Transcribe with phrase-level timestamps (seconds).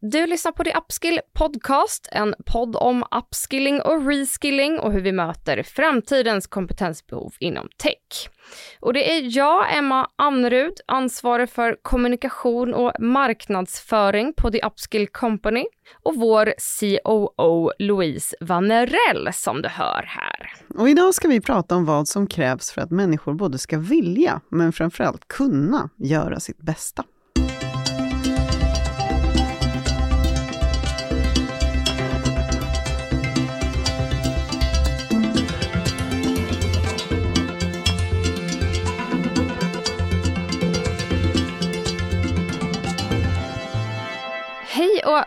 [0.00, 5.12] Du lyssnar på The Upskill Podcast, en podd om upskilling och reskilling och hur vi
[5.12, 8.30] möter framtidens kompetensbehov inom tech.
[8.80, 15.64] Och det är jag, Emma Anrud, ansvarig för kommunikation och marknadsföring på The Upskill Company
[16.02, 20.52] och vår COO Louise Vanerell som du hör här.
[20.74, 24.40] Och idag ska vi prata om vad som krävs för att människor både ska vilja,
[24.48, 27.04] men framförallt kunna, göra sitt bästa.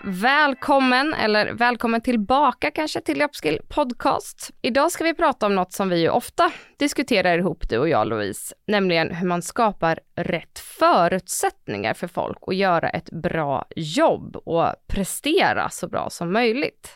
[0.04, 4.52] Välkommen, eller välkommen tillbaka kanske till Löpskill Podcast.
[4.62, 8.08] Idag ska vi prata om något som vi ju ofta diskuterar ihop du och jag
[8.08, 14.66] Louise, nämligen hur man skapar rätt förutsättningar för folk att göra ett bra jobb och
[14.88, 16.90] prestera så bra som möjligt.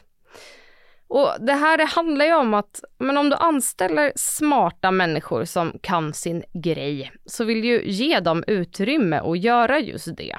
[1.07, 5.79] Och det här det handlar ju om att, men om du anställer smarta människor som
[5.81, 10.37] kan sin grej, så vill du ju ge dem utrymme att göra just det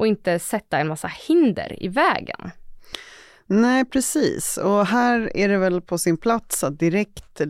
[0.00, 2.50] och inte sätta en massa hinder i vägen.
[3.46, 4.56] Nej, precis.
[4.56, 7.40] Och här är det väl på sin plats att direkt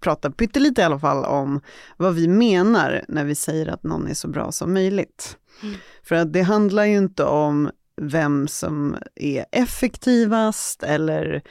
[0.00, 1.60] prata pyttelite i alla fall om
[1.96, 5.36] vad vi menar när vi säger att någon är så bra som möjligt.
[5.62, 5.74] Mm.
[6.02, 7.70] För att det handlar ju inte om
[8.02, 11.42] vem som är effektivast eller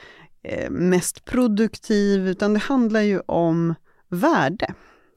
[0.43, 3.75] eh, mest produktiv, utan det handlar ju om
[4.09, 4.73] värde.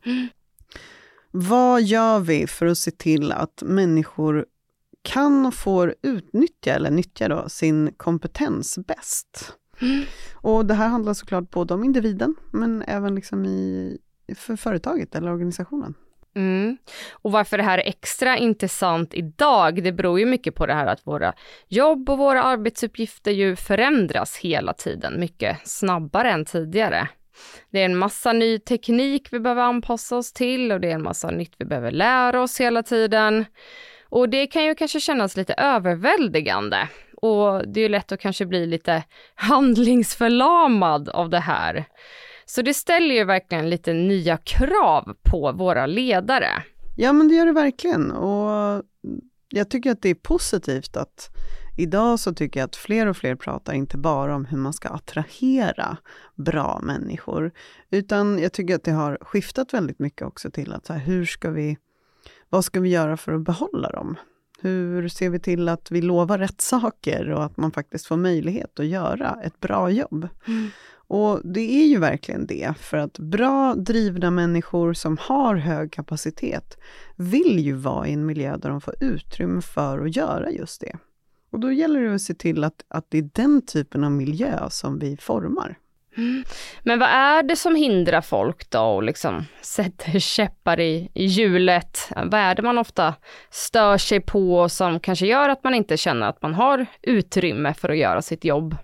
[0.06, 0.28] Mm.
[1.30, 4.46] Vad gör vi för att se till att människor
[5.02, 9.56] kan och får utnyttja, eller nyttja då, sin kompetens bäst.
[9.80, 10.04] Mm.
[10.34, 13.98] Och det här handlar såklart både om individen, men även liksom i,
[14.36, 15.94] för företaget eller organisationen.
[16.34, 16.76] Mm.
[17.12, 20.86] Och varför det här är extra intressant idag, det beror ju mycket på det här
[20.86, 21.34] att våra
[21.68, 27.08] jobb och våra arbetsuppgifter ju förändras hela tiden, mycket snabbare än tidigare.
[27.70, 31.02] Det är en massa ny teknik vi behöver anpassa oss till och det är en
[31.02, 33.44] massa nytt vi behöver lära oss hela tiden.
[34.12, 38.66] Och det kan ju kanske kännas lite överväldigande och det är lätt att kanske bli
[38.66, 41.84] lite handlingsförlamad av det här.
[42.44, 46.48] Så det ställer ju verkligen lite nya krav på våra ledare.
[46.96, 48.82] Ja men det gör det verkligen och
[49.48, 51.28] jag tycker att det är positivt att
[51.78, 54.88] idag så tycker jag att fler och fler pratar inte bara om hur man ska
[54.88, 55.96] attrahera
[56.34, 57.52] bra människor,
[57.90, 61.26] utan jag tycker att det har skiftat väldigt mycket också till att så här, hur
[61.26, 61.76] ska vi
[62.52, 64.16] vad ska vi göra för att behålla dem?
[64.60, 68.80] Hur ser vi till att vi lovar rätt saker och att man faktiskt får möjlighet
[68.80, 70.28] att göra ett bra jobb?
[70.46, 70.68] Mm.
[70.92, 76.78] Och det är ju verkligen det, för att bra drivna människor som har hög kapacitet
[77.16, 80.96] vill ju vara i en miljö där de får utrymme för att göra just det.
[81.50, 84.70] Och då gäller det att se till att, att det är den typen av miljö
[84.70, 85.78] som vi formar.
[86.82, 92.08] Men vad är det som hindrar folk då och liksom sätter käppar i, i hjulet?
[92.16, 93.14] Vad är det man ofta
[93.50, 97.88] stör sig på som kanske gör att man inte känner att man har utrymme för
[97.88, 98.76] att göra sitt jobb?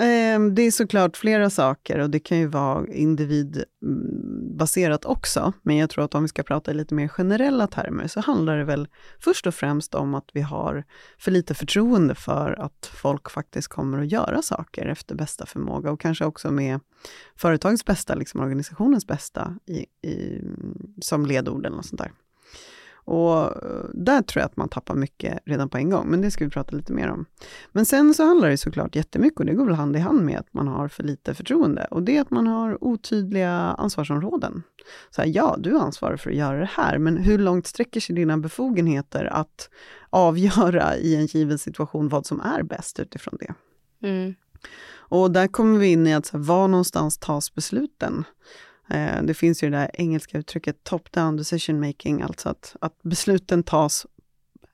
[0.00, 5.52] Ehm, det är såklart flera saker och det kan ju vara individbaserat också.
[5.62, 8.56] Men jag tror att om vi ska prata i lite mer generella termer så handlar
[8.56, 8.88] det väl
[9.20, 10.84] först och främst om att vi har
[11.18, 16.00] för lite förtroende för att folk faktiskt kommer att göra saker efter bästa förmåga och
[16.00, 16.80] kanske också med
[17.36, 20.40] företagets bästa, liksom organisationens bästa i, i,
[21.00, 22.12] som ledord eller något sånt där.
[23.06, 26.30] Och eh, där tror jag att man tappar mycket redan på en gång, men det
[26.30, 27.26] ska vi prata lite mer om.
[27.72, 30.38] Men sen så handlar det såklart jättemycket, och det går väl hand i hand med
[30.38, 34.62] att man har för lite förtroende, och det är att man har otydliga ansvarsområden.
[35.10, 38.00] Så här, ja, du är ansvarig för att göra det här, men hur långt sträcker
[38.00, 39.70] sig dina befogenheter att
[40.10, 43.54] avgöra i en given situation vad som är bäst utifrån det?
[44.08, 44.34] Mm.
[45.08, 48.24] Och där kommer vi in i att, så här, var någonstans tas besluten?
[48.90, 53.62] Eh, det finns ju det där engelska uttrycket top-down decision making, alltså att, att besluten
[53.62, 54.06] tas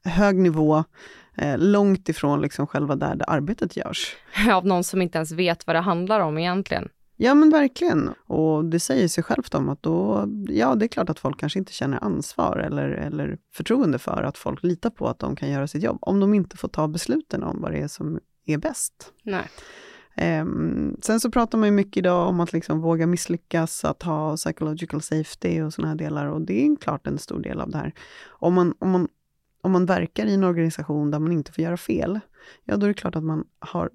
[0.04, 0.84] hög nivå,
[1.36, 4.16] eh, långt ifrån liksom själva där det arbetet görs.
[4.52, 6.88] Av någon som inte ens vet vad det handlar om egentligen.
[7.16, 8.10] Ja men verkligen.
[8.26, 11.58] Och det säger sig självt om att då, ja det är klart att folk kanske
[11.58, 15.69] inte känner ansvar eller, eller förtroende för att folk litar på att de kan göra
[15.69, 19.12] sitt jobb, om de inte får ta besluten om vad det är som är bäst.
[19.22, 19.44] Nej.
[20.17, 24.37] Um, sen så pratar man ju mycket idag om att liksom våga misslyckas, att ha
[24.37, 27.79] psychological safety och sådana här delar och det är klart en stor del av det
[27.79, 27.93] här.
[28.29, 29.09] Om man, om, man,
[29.61, 32.20] om man verkar i en organisation där man inte får göra fel,
[32.64, 33.91] ja då är det klart att man har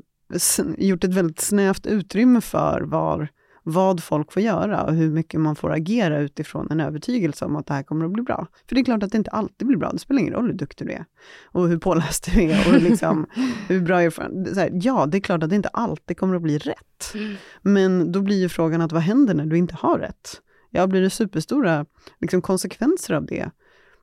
[0.78, 3.30] gjort ett väldigt snävt utrymme för var,
[3.70, 7.66] vad folk får göra och hur mycket man får agera utifrån en övertygelse om att
[7.66, 8.48] det här kommer att bli bra.
[8.68, 10.54] För det är klart att det inte alltid blir bra, det spelar ingen roll hur
[10.54, 11.06] duktig du är
[11.44, 13.26] och hur påläst du är och hur, liksom,
[13.68, 14.84] hur bra erfarenhet.
[14.84, 17.14] Ja, det är klart att det inte alltid kommer att bli rätt.
[17.14, 17.36] Mm.
[17.62, 20.42] Men då blir ju frågan att vad händer när du inte har rätt?
[20.70, 21.86] Ja, blir det superstora
[22.20, 23.50] liksom, konsekvenser av det,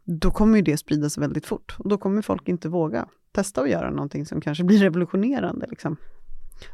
[0.05, 3.71] då kommer ju det spridas väldigt fort och då kommer folk inte våga testa att
[3.71, 5.67] göra någonting som kanske blir revolutionerande.
[5.71, 5.97] Liksom.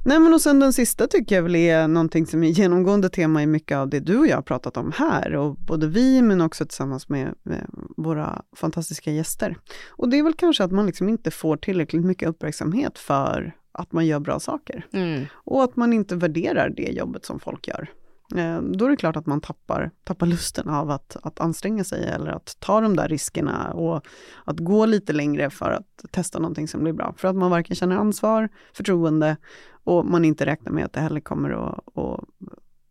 [0.04, 3.42] Nej men och sen den sista tycker jag väl är någonting som är genomgående tema
[3.42, 6.40] i mycket av det du och jag har pratat om här och både vi men
[6.40, 7.66] också tillsammans med, med
[7.96, 9.56] våra fantastiska gäster.
[9.88, 13.92] Och det är väl kanske att man liksom inte får tillräckligt mycket uppmärksamhet för att
[13.92, 14.86] man gör bra saker.
[14.92, 15.24] Mm.
[15.32, 17.88] Och att man inte värderar det jobbet som folk gör.
[18.36, 22.04] Eh, då är det klart att man tappar, tappar lusten av att, att anstränga sig
[22.04, 24.06] eller att ta de där riskerna och
[24.44, 27.14] att gå lite längre för att testa någonting som blir bra.
[27.16, 29.36] För att man varken känner ansvar, förtroende
[29.84, 32.24] och man inte räknar med att det heller kommer att, att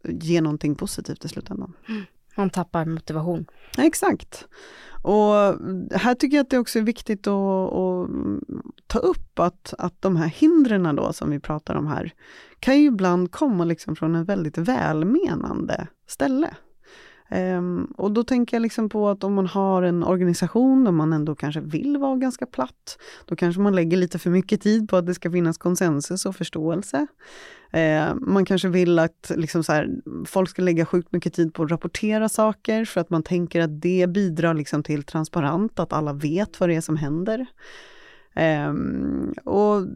[0.03, 1.73] ge någonting positivt i slutändan.
[1.87, 2.03] Mm.
[2.39, 3.45] Man tappar motivation.
[3.77, 4.47] Exakt.
[5.01, 5.33] Och
[5.99, 8.09] här tycker jag att det också är viktigt att, att
[8.87, 12.13] ta upp att, att de här hindren då som vi pratar om här,
[12.59, 16.55] kan ju ibland komma liksom från en väldigt välmenande ställe.
[17.31, 21.13] Um, och då tänker jag liksom på att om man har en organisation där man
[21.13, 24.97] ändå kanske vill vara ganska platt, då kanske man lägger lite för mycket tid på
[24.97, 27.07] att det ska finnas konsensus och förståelse.
[27.75, 29.89] Uh, man kanske vill att liksom så här,
[30.25, 33.81] folk ska lägga sjukt mycket tid på att rapportera saker för att man tänker att
[33.81, 37.45] det bidrar liksom till transparent, att alla vet vad det är som händer.
[38.35, 39.87] Um, och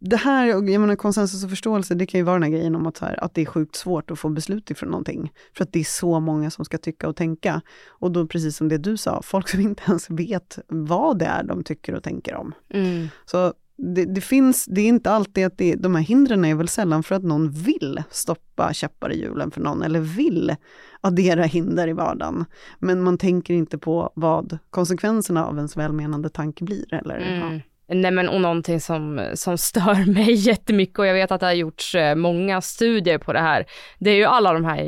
[0.00, 2.86] det här, jag menar konsensus och förståelse, det kan ju vara den här grejen om
[2.86, 5.32] att, här, att det är sjukt svårt att få beslut ifrån någonting.
[5.56, 7.60] För att det är så många som ska tycka och tänka.
[7.88, 11.42] Och då precis som det du sa, folk som inte ens vet vad det är
[11.42, 12.54] de tycker och tänker om.
[12.70, 13.08] Mm.
[13.24, 16.68] Så det, det, finns, det är inte alltid att det, de här hindren är väl
[16.68, 20.56] sällan för att någon vill stoppa käppar i hjulen för någon, eller vill
[21.00, 22.44] addera hinder i vardagen.
[22.78, 26.94] Men man tänker inte på vad konsekvenserna av ens välmenande tanke blir.
[26.94, 27.52] Eller, mm.
[27.54, 27.60] ja.
[27.90, 31.52] Nej men och någonting som, som stör mig jättemycket och jag vet att det har
[31.52, 33.66] gjorts eh, många studier på det här.
[33.98, 34.82] Det är ju alla de här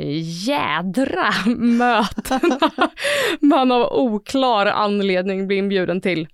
[0.47, 2.59] jädra mötena
[3.41, 6.27] man av oklar anledning blir inbjuden till.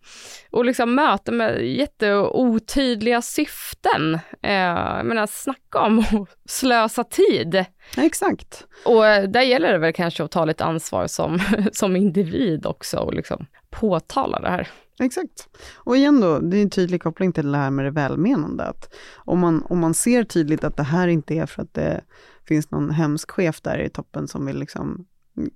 [0.52, 4.20] Och liksom möten med jätteotydliga syften.
[4.44, 7.66] Eh, jag menar snacka om att slösa tid
[7.98, 8.68] exakt.
[8.86, 11.40] Och eh, där gäller det väl kanske att ta lite ansvar som,
[11.72, 14.68] som individ också och liksom påtala det här.
[15.00, 15.50] Exakt.
[15.76, 18.64] Och igen då, det är en tydlig koppling till det här med det välmenande.
[18.64, 22.02] Att om, man, om man ser tydligt att det här inte är för att det
[22.48, 25.06] finns någon hemsk chef där i toppen som vill liksom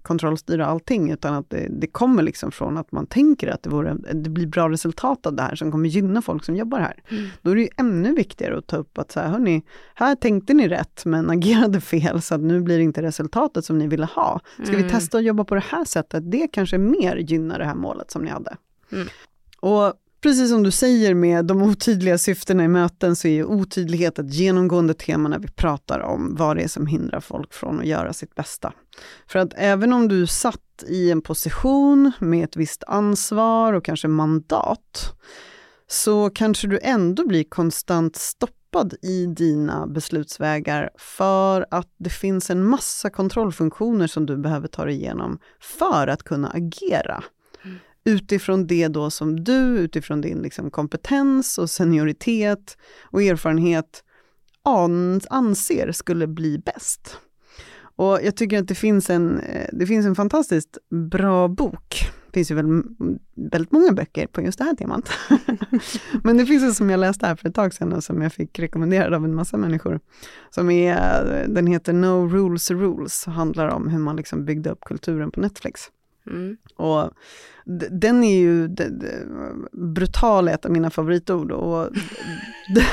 [0.01, 3.93] kontrollstyra allting, utan att det, det, kommer liksom från att man tänker att det, vore,
[4.13, 7.03] det blir bra resultat av det här som kommer gynna folk som jobbar här.
[7.09, 7.29] Mm.
[7.41, 9.63] Då är det ju ännu viktigare att ta upp att så här, hörni,
[9.95, 13.77] här tänkte ni rätt men agerade fel så att nu blir det inte resultatet som
[13.77, 14.39] ni ville ha.
[14.53, 14.83] Ska mm.
[14.83, 16.31] vi testa att jobba på det här sättet?
[16.31, 18.57] Det kanske mer gynnar det här målet som ni hade.
[18.91, 19.07] Mm.
[19.59, 24.19] Och precis som du säger med de otydliga syftena i möten så är ju otydlighet
[24.19, 27.85] ett genomgående tema när vi pratar om vad det är som hindrar folk från att
[27.85, 28.73] göra sitt bästa.
[29.27, 34.07] För att även om du satt i en position med ett visst ansvar och kanske
[34.07, 35.15] mandat,
[35.87, 42.65] så kanske du ändå blir konstant stoppad i dina beslutsvägar för att det finns en
[42.65, 47.23] massa kontrollfunktioner som du behöver ta dig igenom för att kunna agera
[48.05, 54.03] utifrån det då som du, utifrån din liksom kompetens och senioritet och erfarenhet
[55.29, 57.17] anser skulle bli bäst.
[57.95, 62.11] Och jag tycker att det finns en, eh, det finns en fantastiskt bra bok.
[62.25, 62.83] Det finns ju väl
[63.35, 65.09] väldigt många böcker på just det här temat.
[66.23, 68.33] Men det finns en som jag läste här för ett tag sedan och som jag
[68.33, 69.99] fick rekommenderad av en massa människor.
[70.49, 74.69] Som är, eh, den heter No Rules Rules och handlar om hur man liksom byggde
[74.69, 75.81] upp kulturen på Netflix.
[76.27, 76.57] Mm.
[76.75, 77.11] Och
[77.91, 78.69] den är ju
[79.71, 81.51] brutal, ett av mina favoritord.
[81.51, 81.89] Och
[82.75, 82.85] det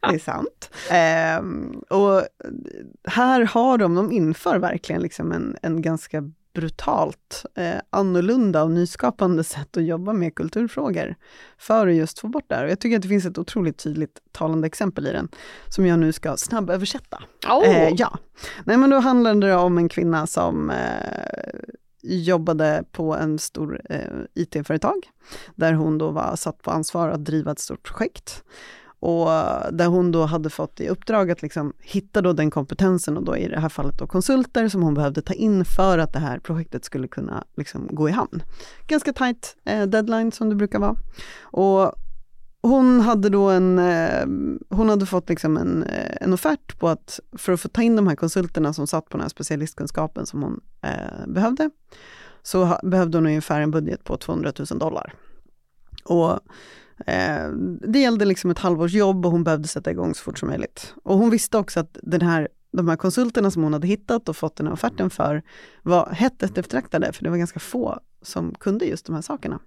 [0.00, 0.70] är sant.
[1.40, 2.22] Um, och
[3.04, 9.44] här har de, de inför verkligen liksom en, en ganska brutalt eh, annorlunda och nyskapande
[9.44, 11.14] sätt att jobba med kulturfrågor
[11.58, 12.64] för att just få bort det här.
[12.64, 15.28] Och jag tycker att det finns ett otroligt tydligt talande exempel i den
[15.68, 17.22] som jag nu ska snabböversätta.
[17.48, 17.68] Oh.
[17.68, 18.18] Eh, ja.
[18.64, 20.76] Nej men då handlar det om en kvinna som eh,
[22.06, 24.00] jobbade på en stor eh,
[24.34, 24.96] IT-företag,
[25.54, 28.44] där hon då var satt på ansvar att driva ett stort projekt.
[29.00, 33.16] Och eh, där hon då hade fått i uppdrag att liksom hitta då den kompetensen
[33.16, 36.12] och då i det här fallet då konsulter som hon behövde ta in för att
[36.12, 38.42] det här projektet skulle kunna liksom gå i hamn.
[38.86, 40.96] Ganska tight eh, deadline som det brukar vara.
[41.42, 41.92] Och
[42.68, 44.26] hon hade då en, eh,
[44.76, 47.96] hon hade fått liksom en, eh, en offert på att för att få ta in
[47.96, 51.70] de här konsulterna som satt på den här specialistkunskapen som hon eh, behövde,
[52.42, 55.14] så ha, behövde hon ungefär en budget på 200 000 dollar.
[56.04, 56.32] Och
[57.06, 57.50] eh,
[57.88, 60.94] det gällde liksom ett halvårs jobb och hon behövde sätta igång så fort som möjligt.
[61.04, 64.36] Och hon visste också att den här, de här konsulterna som hon hade hittat och
[64.36, 65.42] fått den här offerten för
[65.82, 69.60] var hett eftertraktade, för det var ganska få som kunde just de här sakerna.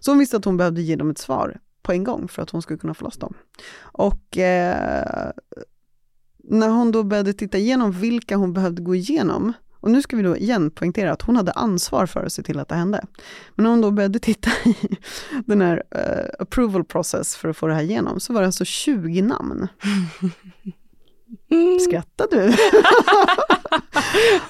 [0.00, 1.60] Så hon visste att hon behövde ge dem ett svar
[1.90, 3.34] på en gång för att hon skulle kunna få loss dem.
[3.80, 5.30] Och eh,
[6.38, 10.22] när hon då började titta igenom vilka hon behövde gå igenom, och nu ska vi
[10.22, 13.04] då igen poängtera att hon hade ansvar för att se till att det hände.
[13.54, 14.76] Men när hon då började titta i
[15.46, 18.64] den här uh, approval process för att få det här igenom, så var det alltså
[18.64, 19.68] 20 namn.
[21.88, 22.52] Skrattar du?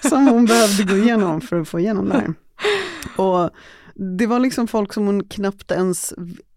[0.09, 2.35] Som hon behövde gå igenom för att få igenom det här.
[3.17, 3.51] Och
[4.03, 6.15] det var liksom folk som hon knappt ens,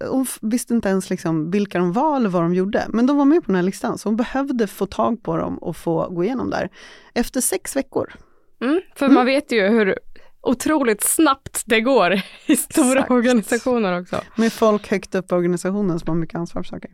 [0.09, 2.85] hon visste inte ens liksom vilka de var eller vad de gjorde.
[2.89, 5.57] Men de var med på den här listan, så hon behövde få tag på dem
[5.57, 6.69] och få gå igenom där.
[7.13, 8.13] Efter sex veckor.
[8.61, 9.15] Mm, för mm.
[9.15, 9.99] man vet ju hur
[10.41, 12.13] otroligt snabbt det går
[12.45, 13.11] i stora Exakt.
[13.11, 14.21] organisationer också.
[14.35, 16.91] Med folk högt upp i organisationen som har mycket ansvar för saker.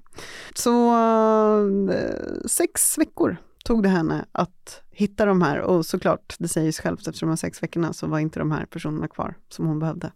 [0.53, 1.91] Så uh,
[2.46, 7.08] sex veckor tog det henne att hitta de här och såklart, det säger sig självt
[7.08, 10.12] efter de här sex veckorna så var inte de här personerna kvar som hon behövde.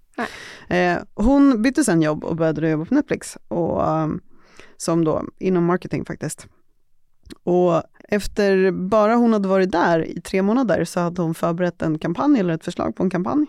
[0.70, 4.22] Eh, hon bytte sen jobb och började jobba på Netflix, och, um,
[4.78, 6.48] som då inom marketing faktiskt.
[7.44, 12.00] Och efter bara hon hade varit där i tre månader så hade hon förberett en
[12.00, 13.46] kampanj eller ett förslag på en kampanj.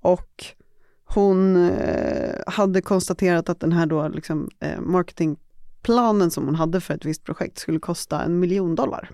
[0.00, 0.44] Och
[1.04, 4.80] hon eh, hade konstaterat att den här då liksom, eh,
[6.30, 9.10] som hon hade för ett visst projekt skulle kosta en miljon dollar.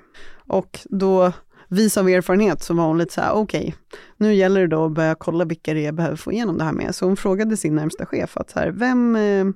[0.47, 1.33] Och då,
[1.69, 3.73] vis av erfarenhet, så var hon lite så här, okej, okay,
[4.17, 6.65] nu gäller det då att börja kolla vilka det är jag behöver få igenom det
[6.65, 6.95] här med.
[6.95, 9.47] Så hon frågade sin närmsta chef att så här, vem, eh,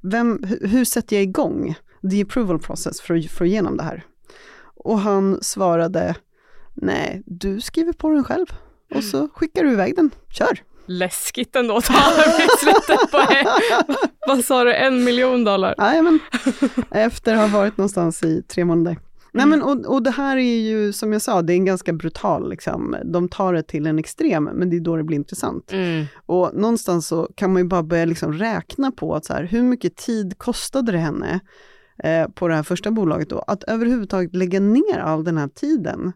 [0.00, 1.74] vem, hur sätter jag igång
[2.10, 4.04] the approval process för att få igenom det här?
[4.84, 6.14] Och han svarade,
[6.74, 8.46] nej, du skriver på den själv
[8.94, 10.60] och så skickar du iväg den, kör!
[10.90, 12.12] läskigt ändå att ha
[12.58, 13.22] slutet på,
[14.26, 15.74] vad sa du, en miljon dollar?
[15.78, 16.18] Jajamän,
[16.90, 18.98] efter att ha varit någonstans i tre månader.
[19.34, 19.48] Mm.
[19.48, 21.92] Nej men och, och det här är ju, som jag sa, det är en ganska
[21.92, 22.96] brutal, liksom.
[23.04, 25.72] de tar det till en extrem, men det är då det blir intressant.
[25.72, 26.04] Mm.
[26.26, 29.62] Och någonstans så kan man ju bara börja liksom räkna på att så här, hur
[29.62, 31.40] mycket tid kostade det henne
[32.04, 36.12] eh, på det här första bolaget då, att överhuvudtaget lägga ner all den här tiden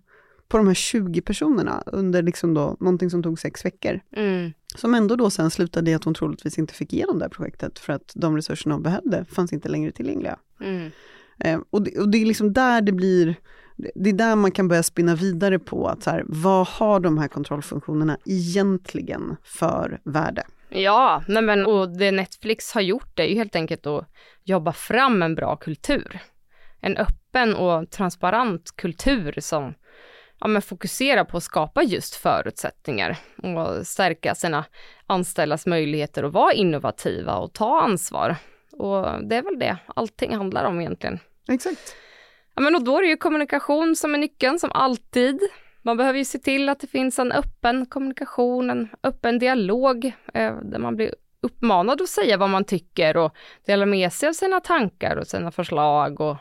[0.48, 4.00] på de här 20 personerna under liksom då, någonting som tog sex veckor.
[4.16, 4.52] Mm.
[4.76, 7.78] Som ändå då sen slutade i att hon troligtvis inte fick igenom det här projektet
[7.78, 10.38] för att de resurserna hon behövde fanns inte längre tillgängliga.
[10.60, 10.90] Mm.
[11.38, 13.34] Eh, och, det, och, det, är liksom där det blir,
[13.76, 17.18] det är där man kan börja spinna vidare på att så här, vad har de
[17.18, 20.42] här kontrollfunktionerna egentligen för värde?
[20.68, 24.08] Ja, nej men, och det Netflix har gjort är ju helt enkelt att
[24.44, 26.18] jobba fram en bra kultur.
[26.80, 29.74] En öppen och transparent kultur som
[30.40, 34.64] ja, men fokuserar på att skapa just förutsättningar och stärka sina
[35.06, 38.36] anställdas möjligheter att vara innovativa och ta ansvar.
[38.78, 41.18] Och det är väl det allting handlar om egentligen.
[41.48, 41.96] Exakt.
[42.54, 45.40] Ja, men och då är det ju kommunikation som är nyckeln, som alltid.
[45.82, 50.04] Man behöver ju se till att det finns en öppen kommunikation, en öppen dialog,
[50.34, 53.34] eh, där man blir uppmanad att säga vad man tycker och
[53.66, 56.36] dela med sig av sina tankar och sina förslag och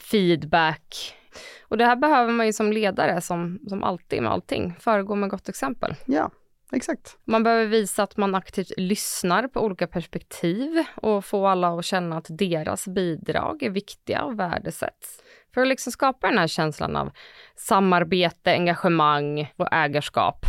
[0.00, 1.14] feedback
[1.62, 5.30] och det här behöver man ju som ledare, som, som alltid med allting, föregå med
[5.30, 5.94] gott exempel.
[6.06, 6.30] Ja,
[6.74, 7.18] exakt.
[7.24, 12.16] Man behöver visa att man aktivt lyssnar på olika perspektiv och få alla att känna
[12.16, 15.22] att deras bidrag är viktiga och värdesätts.
[15.54, 17.10] För att liksom skapa den här känslan av
[17.56, 20.46] samarbete, engagemang och ägarskap.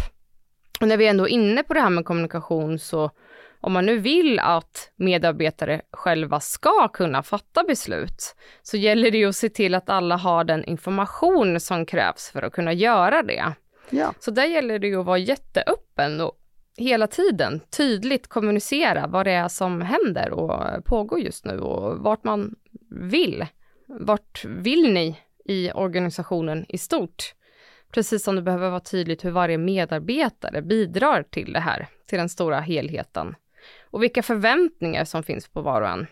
[0.81, 3.11] Och när vi ändå är inne på det här med kommunikation så
[3.61, 9.29] om man nu vill att medarbetare själva ska kunna fatta beslut, så gäller det ju
[9.29, 13.53] att se till att alla har den information som krävs för att kunna göra det.
[13.89, 14.13] Ja.
[14.19, 16.39] Så där gäller det ju att vara jätteöppen och
[16.77, 22.23] hela tiden tydligt kommunicera vad det är som händer och pågår just nu och vart
[22.23, 22.55] man
[22.89, 23.45] vill.
[23.87, 27.33] Vart vill ni i organisationen i stort?
[27.91, 32.29] Precis som det behöver vara tydligt hur varje medarbetare bidrar till det här, till den
[32.29, 33.35] stora helheten
[33.91, 36.07] och vilka förväntningar som finns på var och en.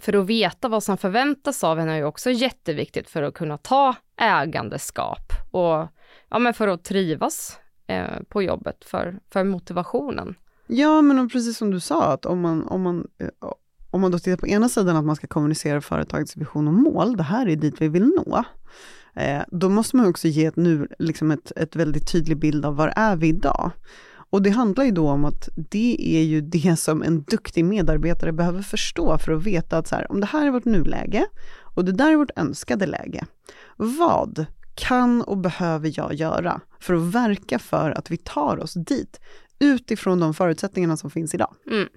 [0.00, 3.58] För att veta vad som förväntas av en är ju också jätteviktigt för att kunna
[3.58, 5.86] ta ägandeskap och
[6.32, 10.34] ja, men för att trivas eh, på jobbet, för, för motivationen.
[10.66, 13.28] Ja, men precis som du sa, att om man, om man eh,
[13.90, 17.16] om man då tittar på ena sidan att man ska kommunicera företagets vision och mål,
[17.16, 18.44] det här är dit vi vill nå.
[19.14, 22.76] Eh, då måste man också ge ett, nu, liksom ett, ett väldigt tydlig bild av
[22.76, 23.70] var är vi idag?
[24.30, 28.32] Och det handlar ju då om att det är ju det som en duktig medarbetare
[28.32, 31.26] behöver förstå för att veta att så här, om det här är vårt nuläge
[31.74, 33.24] och det där är vårt önskade läge.
[33.76, 39.20] Vad kan och behöver jag göra för att verka för att vi tar oss dit
[39.58, 41.54] utifrån de förutsättningarna som finns idag?
[41.70, 41.88] Mm.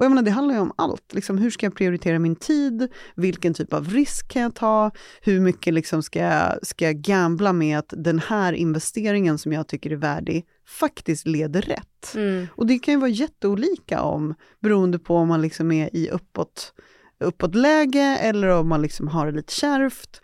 [0.00, 1.14] Och jag menar, det handlar ju om allt.
[1.14, 2.88] Liksom, hur ska jag prioritera min tid?
[3.14, 4.90] Vilken typ av risk kan jag ta?
[5.22, 9.68] Hur mycket liksom ska, jag, ska jag gambla med att den här investeringen som jag
[9.68, 12.14] tycker är värdig faktiskt leder rätt?
[12.14, 12.46] Mm.
[12.54, 16.72] Och det kan ju vara jätteolika om, beroende på om man liksom är i uppåt,
[17.20, 20.20] uppåtläge eller om man liksom har det lite kärvt.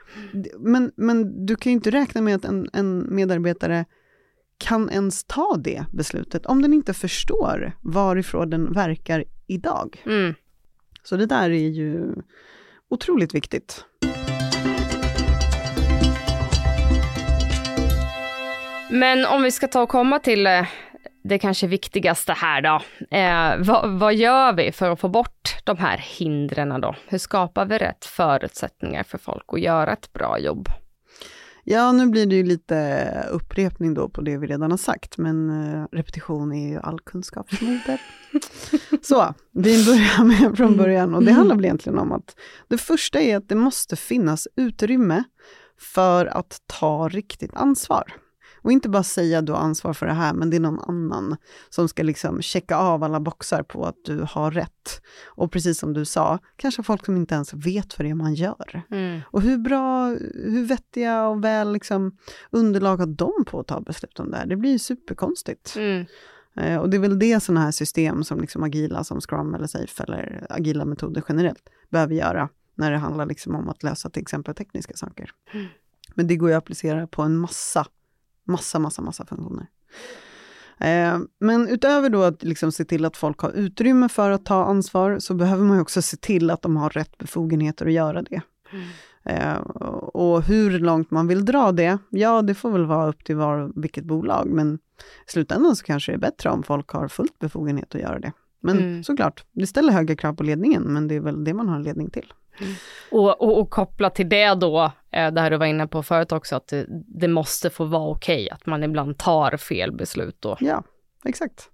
[0.58, 3.84] Men, men du kan ju inte räkna med att en, en medarbetare
[4.58, 10.02] kan ens ta det beslutet om den inte förstår varifrån den verkar idag.
[10.06, 10.34] Mm.
[11.02, 12.14] Så det där är ju
[12.88, 13.84] otroligt viktigt.
[18.90, 20.66] Men om vi ska ta och komma till eh,
[21.28, 22.80] det kanske viktigaste här då.
[23.16, 26.95] Eh, vad, vad, gör vi för att få bort de här hindren då?
[27.09, 30.68] Hur skapar vi rätt förutsättningar för folk att göra ett bra jobb?
[31.64, 35.50] Ja, nu blir det ju lite upprepning då på det vi redan har sagt, men
[35.50, 38.00] uh, repetition är ju all kunskapsmoder.
[39.02, 42.37] Så, vi börjar med från början och det handlar väl egentligen om att
[42.68, 45.25] det första är att det måste finnas utrymme
[45.78, 48.12] för att ta riktigt ansvar.
[48.62, 51.36] Och inte bara säga du har ansvar för det här, men det är någon annan
[51.70, 55.02] som ska liksom checka av alla boxar på att du har rätt.
[55.25, 58.34] Och precis som du sa, kanske folk som inte ens vet vad det är man
[58.34, 58.82] gör.
[58.90, 59.20] Mm.
[59.26, 62.16] Och hur bra, hur vettiga och väl liksom
[62.50, 64.46] underlag har de på att ta beslut om det här?
[64.46, 65.76] Det blir ju superkonstigt.
[65.76, 66.06] Mm.
[66.56, 69.66] Eh, och det är väl det sådana här system som liksom agila, som Scrum eller
[69.66, 74.22] Safe eller agila metoder generellt behöver göra när det handlar liksom om att lösa till
[74.22, 75.30] exempel tekniska saker.
[75.52, 75.66] Mm.
[76.14, 77.86] Men det går ju att applicera på en massa
[78.46, 79.66] Massa, massa, massa funktioner.
[80.80, 84.64] Eh, men utöver då att liksom se till att folk har utrymme för att ta
[84.64, 88.40] ansvar, så behöver man också se till att de har rätt befogenheter att göra det.
[88.72, 88.86] Mm.
[89.24, 89.56] Eh,
[90.14, 93.72] och hur långt man vill dra det, ja det får väl vara upp till var,
[93.76, 94.74] vilket bolag, men
[95.26, 98.32] i slutändan så kanske det är bättre om folk har fullt befogenhet att göra det.
[98.66, 99.04] Men mm.
[99.04, 101.82] såklart, det ställer högre krav på ledningen, men det är väl det man har en
[101.82, 102.32] ledning till.
[102.61, 102.73] Mm.
[103.11, 106.32] Och, och, och kopplat till det då, eh, det här du var inne på förut
[106.32, 110.36] också, att det, det måste få vara okej okay, att man ibland tar fel beslut
[110.40, 110.56] då.
[110.60, 110.82] Ja,
[111.25, 111.71] exakt.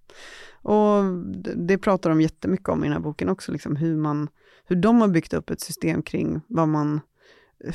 [0.63, 1.05] Och
[1.45, 4.29] det, det pratar de jättemycket om i den här boken också, liksom hur, man,
[4.65, 7.01] hur de har byggt upp ett system kring vad man,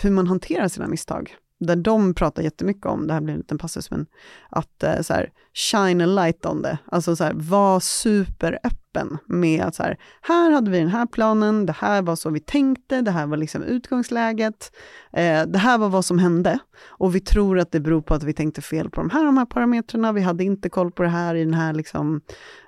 [0.02, 3.58] hur man hanterar sina misstag där de pratar jättemycket om, det här blir en liten
[3.58, 4.06] passus, men
[4.50, 6.78] att eh, så här, shine a light on det.
[6.86, 11.66] Alltså så här, var superöppen med att så här, här hade vi den här planen,
[11.66, 14.72] det här var så vi tänkte, det här var liksom utgångsläget,
[15.14, 16.60] eh, det här var vad som hände.
[16.88, 19.38] Och vi tror att det beror på att vi tänkte fel på de här, de
[19.38, 22.22] här parametrarna, vi hade inte koll på det här i den här liksom,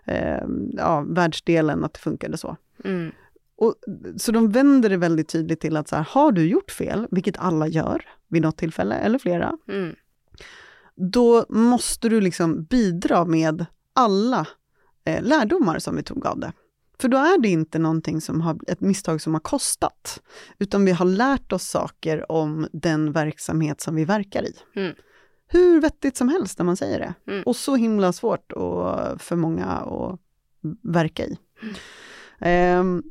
[0.05, 2.57] eh, ja, världsdelen, att det funkade så.
[2.83, 3.11] Mm.
[3.57, 3.75] Och,
[4.17, 7.37] så de vänder det väldigt tydligt till att så här, har du gjort fel, vilket
[7.37, 9.95] alla gör vid något tillfälle, eller flera, mm.
[10.95, 14.47] då måste du liksom bidra med alla
[15.05, 16.53] eh, lärdomar som vi tog av det.
[17.01, 20.21] För då är det inte någonting som har, ett misstag som har kostat,
[20.57, 24.53] utan vi har lärt oss saker om den verksamhet som vi verkar i.
[24.75, 24.95] Mm.
[25.47, 27.31] Hur vettigt som helst när man säger det.
[27.31, 27.43] Mm.
[27.43, 30.19] Och så himla svårt och för många att
[30.83, 31.37] verka i.
[32.79, 33.03] Um,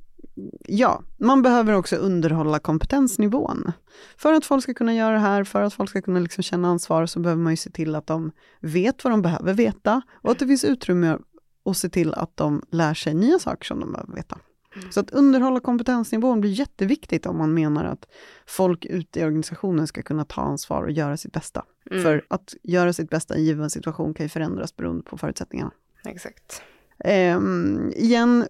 [0.67, 3.73] ja, man behöver också underhålla kompetensnivån.
[4.17, 6.69] För att folk ska kunna göra det här, för att folk ska kunna liksom känna
[6.69, 10.31] ansvar, så behöver man ju se till att de vet vad de behöver veta och
[10.31, 11.19] att det finns utrymme
[11.65, 14.39] att se till att de lär sig nya saker som de behöver veta.
[14.77, 14.93] Mm.
[14.93, 18.09] Så att underhålla kompetensnivån blir jätteviktigt om man menar att
[18.47, 21.65] folk ute i organisationen ska kunna ta ansvar och göra sitt bästa.
[21.91, 22.03] Mm.
[22.03, 25.71] För att göra sitt bästa i en given situation kan ju förändras beroende på förutsättningarna.
[26.05, 26.63] Exakt.
[27.05, 28.47] Um, igen,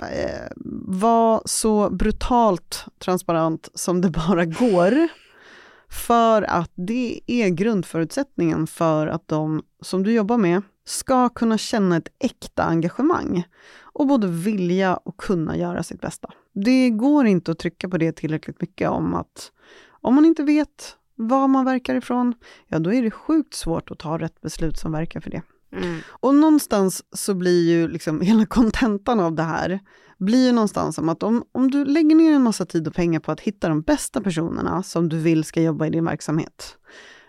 [0.00, 0.48] Eh,
[0.86, 5.08] var så brutalt transparent som det bara går.
[5.90, 11.96] För att det är grundförutsättningen för att de som du jobbar med ska kunna känna
[11.96, 13.44] ett äkta engagemang
[13.80, 16.30] och både vilja och kunna göra sitt bästa.
[16.52, 19.52] Det går inte att trycka på det tillräckligt mycket om att
[19.90, 22.34] om man inte vet var man verkar ifrån,
[22.66, 25.42] ja då är det sjukt svårt att ta rätt beslut som verkar för det.
[25.72, 26.00] Mm.
[26.08, 29.80] Och någonstans så blir ju liksom hela kontentan av det här,
[30.18, 33.20] blir ju någonstans som att om, om du lägger ner en massa tid och pengar
[33.20, 36.76] på att hitta de bästa personerna som du vill ska jobba i din verksamhet,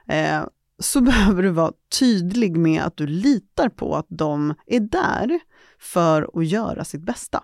[0.08, 0.42] eh,
[0.80, 5.40] så behöver du vara tydlig med att du litar på att de är där
[5.80, 7.44] för att göra sitt bästa.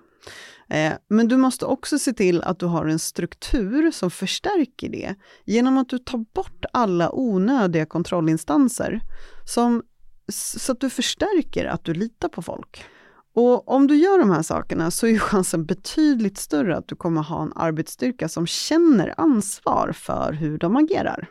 [0.69, 5.15] Eh, men du måste också se till att du har en struktur som förstärker det
[5.45, 9.01] genom att du tar bort alla onödiga kontrollinstanser
[9.45, 9.83] som
[10.29, 12.85] så att du förstärker att du litar på folk.
[13.33, 17.21] Och om du gör de här sakerna så är chansen betydligt större att du kommer
[17.21, 21.29] ha en arbetsstyrka som känner ansvar för hur de agerar.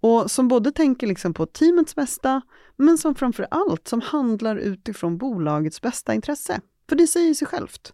[0.00, 2.42] Och som både tänker liksom på teamets bästa,
[2.76, 6.60] men som framför allt som handlar utifrån bolagets bästa intresse.
[6.88, 7.92] För det säger sig självt.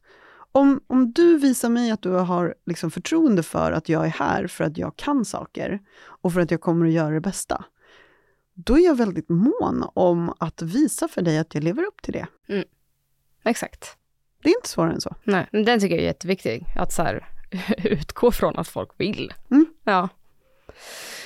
[0.53, 4.47] Om, om du visar mig att du har liksom förtroende för att jag är här
[4.47, 7.65] för att jag kan saker och för att jag kommer att göra det bästa,
[8.55, 12.13] då är jag väldigt mån om att visa för dig att jag lever upp till
[12.13, 12.27] det.
[12.49, 12.65] Mm.
[13.45, 13.97] Exakt.
[14.43, 15.15] Det är inte svårare än så.
[15.25, 17.29] Nej, men den tycker jag är jätteviktig, att så här,
[17.85, 19.33] utgå från att folk vill.
[19.51, 19.67] Mm.
[19.85, 20.09] Ja.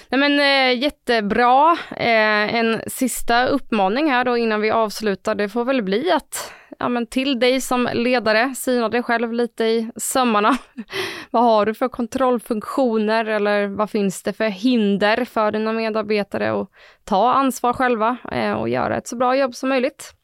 [0.09, 1.73] Nej men eh, jättebra.
[1.91, 6.89] Eh, en sista uppmaning här då innan vi avslutar, det får väl bli att ja,
[6.89, 10.59] men till dig som ledare, syna dig själv lite i sömmarna.
[11.31, 16.69] vad har du för kontrollfunktioner eller vad finns det för hinder för dina medarbetare att
[17.05, 20.15] ta ansvar själva eh, och göra ett så bra jobb som möjligt.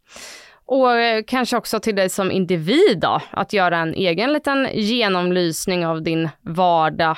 [0.71, 5.87] Och eh, kanske också till dig som individ då, att göra en egen liten genomlysning
[5.87, 7.17] av din vardag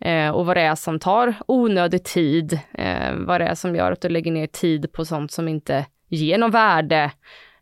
[0.00, 3.92] eh, och vad det är som tar onödig tid, eh, vad det är som gör
[3.92, 7.10] att du lägger ner tid på sånt som inte ger något värde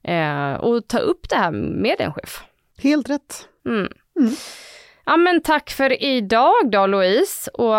[0.04, 2.44] eh, och ta upp det här med din chef.
[2.82, 3.48] Helt rätt.
[3.66, 3.92] Mm.
[4.20, 4.34] Mm.
[5.06, 7.74] Ja men tack för idag då Louise och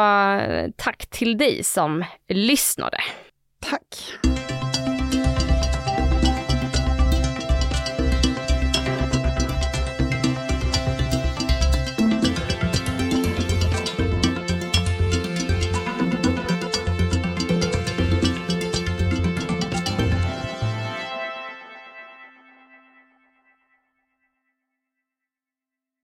[0.77, 2.97] tack till dig som lyssnade.
[3.69, 3.85] Tack.